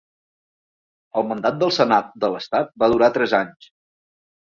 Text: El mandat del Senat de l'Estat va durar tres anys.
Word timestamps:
El 1.19 1.27
mandat 1.31 1.59
del 1.63 1.73
Senat 1.75 2.09
de 2.23 2.31
l'Estat 2.37 2.73
va 2.85 2.89
durar 2.95 3.11
tres 3.19 3.37
anys. 3.41 3.69